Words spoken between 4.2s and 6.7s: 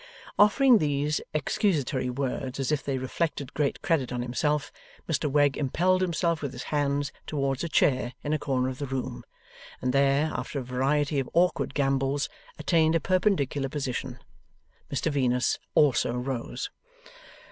himself, Mr Wegg impelled himself with his